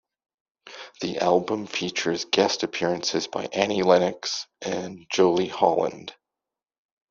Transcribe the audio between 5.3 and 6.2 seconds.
Holland.